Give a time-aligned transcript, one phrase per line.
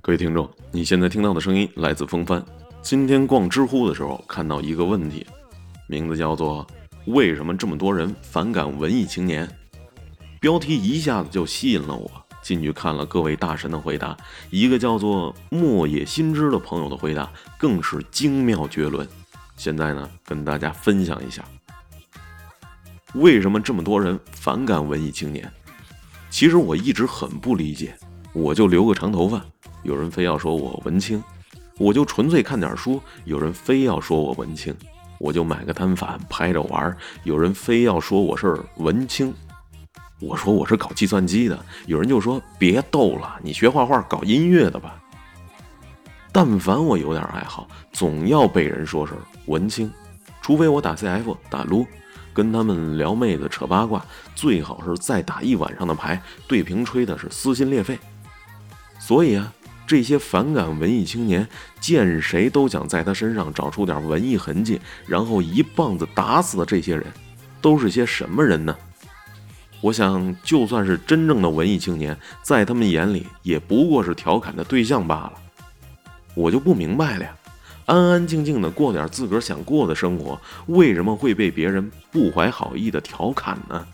[0.00, 2.44] 各位听众，你现在听到的声音来自风帆。
[2.82, 5.26] 今天逛知乎的时候看到一个问题，
[5.86, 6.66] 名字叫做
[7.06, 9.48] “为什么这么多人反感文艺青年”，
[10.40, 12.10] 标题一下子就吸引了我。
[12.42, 14.16] 进去看了各位大神的回答，
[14.50, 19.08] 一个叫做莫野新之的朋友的回答更是精妙绝伦。
[19.56, 21.44] 现在呢，跟大家分享一下，
[23.14, 25.48] 为什么这么多人反感文艺青年？
[26.32, 27.94] 其实我一直很不理解，
[28.32, 29.44] 我就留个长头发，
[29.82, 31.22] 有人非要说我文青；
[31.76, 34.72] 我就纯粹看点书，有人非要说我文青；
[35.18, 39.32] 我就买个单反拍着玩，有人非要说我是文青。
[40.20, 44.98] 我说我是搞计算机的，有人就说别逗了，你学画画、搞音乐的吧。
[46.32, 49.12] 但凡我有点爱好，总要被人说是
[49.46, 49.92] 文青，
[50.40, 51.86] 除非我打 CF、打撸，
[52.32, 54.04] 跟他们聊妹子、扯八卦，
[54.34, 57.98] 最好是再打一晚上的牌，对屏吹的是撕心裂肺。
[58.98, 59.52] 所以啊，
[59.86, 61.46] 这些反感文艺青年，
[61.80, 67.04] 见谁都想在他身上找出点文艺痕迹，然后一棒子打死的这些人，
[67.60, 68.76] 都是些什么人呢？
[69.80, 75.32] 我想，就算是真正的文艺青年，在他们眼里也不过是调侃的对象罢了。
[76.34, 77.36] 我就不明白了呀，
[77.86, 83.84] 安安静静的过点自个儿想过的生活，为什么会被别人不怀好意的调侃呢？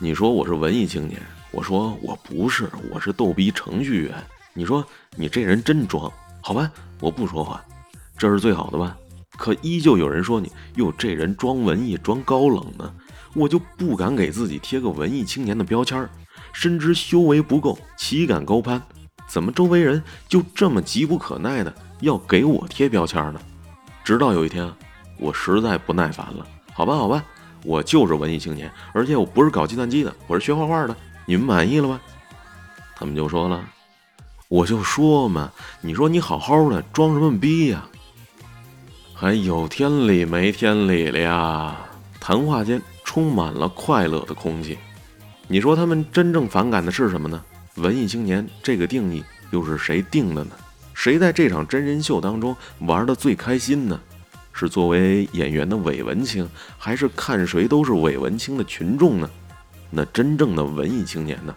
[0.00, 1.20] 你说我是文艺青年，
[1.52, 4.12] 我说我不是，我是逗逼程序员。
[4.52, 4.84] 你说
[5.16, 7.64] 你这人真装，好吧，我不说话，
[8.18, 8.96] 这是最好的吧？
[9.38, 12.92] 可依旧有人说你哟，这人装文艺，装高冷呢。
[13.34, 16.10] 我就不敢给自己贴个文艺青年的标签儿，
[16.52, 18.82] 深知修为不够，岂敢高攀？
[19.26, 21.72] 怎么周围人就这么急不可耐的
[22.02, 23.40] 要给我贴标签呢？
[24.04, 24.70] 直到有一天，
[25.18, 27.24] 我实在不耐烦了，好吧，好吧，
[27.64, 31.98] 我就是文艺青年，而且我不是搞计算机的，我是学画画的，你们满意了吧？
[32.94, 33.64] 他们就说了，
[34.48, 37.88] 我就说嘛，你说你好好的装什么逼呀？
[39.14, 41.76] 还有天理没天理了呀？
[42.20, 42.82] 谈话间。
[43.04, 44.78] 充满了快乐的空气，
[45.46, 47.44] 你说他们真正反感的是什么呢？
[47.74, 50.52] 文艺青年这个定义又是谁定的呢？
[50.94, 54.00] 谁在这场真人秀当中玩的最开心呢？
[54.52, 59.30] 是作为演员的韦文清，还是看谁都是韦文清的群众呢？
[59.90, 61.54] 那真正的文艺青年呢？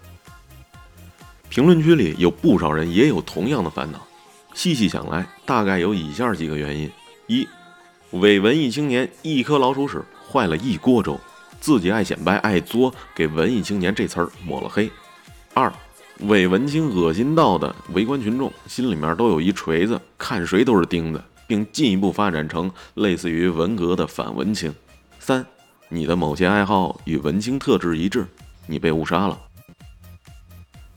[1.50, 4.06] 评论区里有不少人也有同样的烦恼，
[4.54, 6.90] 细细想来，大概有以下几个原因：
[7.28, 7.48] 一，
[8.12, 10.02] 伪文艺青年一颗老鼠屎
[10.32, 11.20] 坏了一锅粥。
[11.62, 14.92] 自己爱显摆爱作，给文艺青年这词儿抹了黑。
[15.54, 15.72] 二，
[16.22, 24.74] 伪文青恶心到的围观群众心里面都有一锤子，看谁都是钉子，并进一步发展成类似于文革的反文青。
[25.20, 25.46] 三，
[25.90, 28.26] 你的某些爱好与文青特质一致，
[28.66, 29.38] 你被误杀了。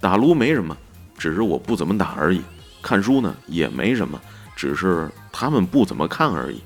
[0.00, 0.76] 打撸没什么，
[1.18, 2.40] 只是我不怎么打而已。
[2.80, 4.20] 看书呢也没什么，
[4.54, 6.62] 只是他们不怎么看而已。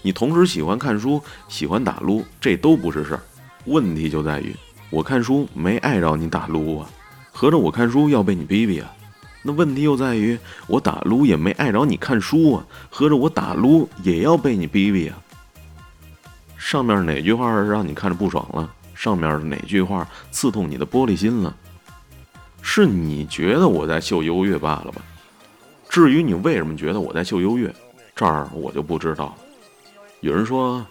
[0.00, 3.20] 你同时喜欢看书，喜欢打撸，这都不是事儿。
[3.66, 4.56] 问题就在于
[4.88, 6.88] 我看书没碍着你打撸啊，
[7.36, 8.90] 合着我看书要被你逼逼啊？
[9.42, 15.18] 那问题又在于我打撸也没碍着你看书啊，合着我打撸也要被你逼逼啊？
[16.56, 18.72] 上面哪句话让你看着不爽了？
[18.94, 21.54] 上面哪句话刺痛你的玻璃心了？
[22.62, 25.02] 是你觉得我在秀优越罢了吧？
[25.90, 27.70] 至于你为什么觉得我在秀优越，
[28.14, 29.34] 这儿我就不知道了。
[30.22, 30.84] 有人说，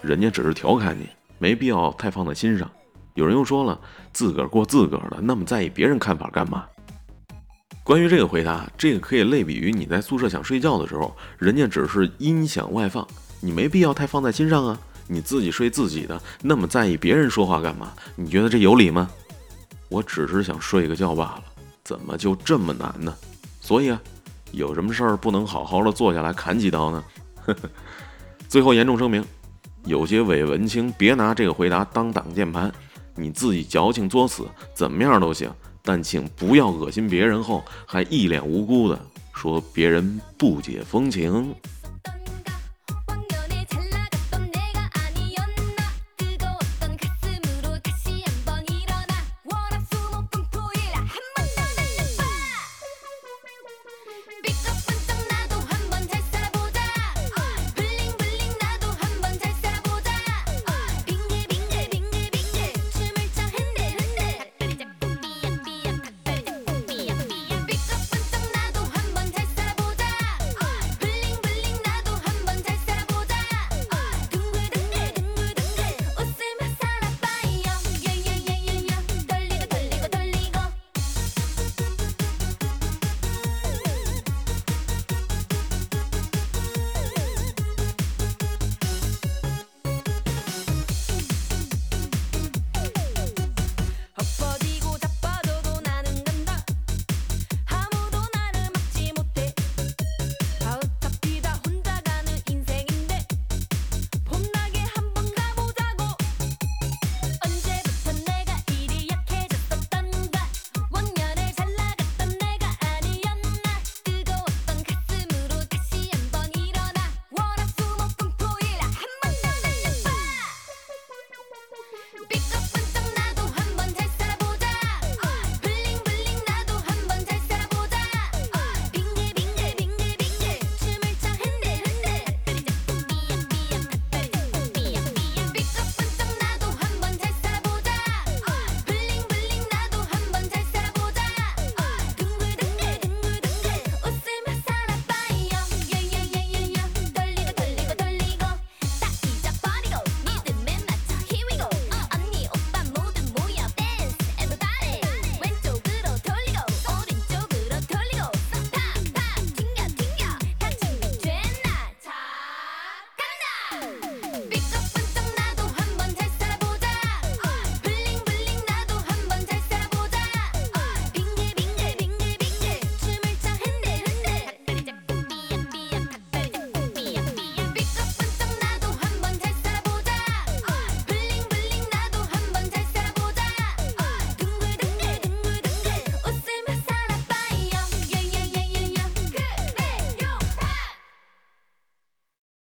[0.00, 1.08] 人家只是调侃你，
[1.40, 2.70] 没必要太放在心上。
[3.14, 3.78] 有人又说了，
[4.12, 6.64] 自个儿过自个儿的，那么在意别人看法干嘛？
[7.84, 13.06] 关于这个回答，这个可以类比于你在宿舍想睡觉的时候，人家只是音响外放，
[13.40, 14.78] 你没必要太放在心上啊。
[15.08, 17.92] 你自己睡自己的，那么在意别人说话干嘛？
[18.14, 19.10] 你觉得这有理吗？
[19.88, 21.42] 我只是想睡个觉罢了，
[21.84, 23.14] 怎么就这么难呢？
[23.60, 24.00] 所以啊，
[24.52, 27.04] 有什么事儿不能好好的坐下来砍几刀呢？
[27.44, 27.68] 呵呵。
[28.48, 29.24] 最后严重声明，
[29.84, 32.70] 有些伪文青别拿这个回答当挡箭牌，
[33.14, 35.52] 你自己矫情作死，怎么样都行，
[35.82, 38.98] 但请不要恶心别人后还一脸无辜的
[39.34, 41.54] 说别人不解风情。